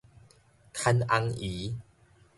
[0.73, 1.77] 牽尪姨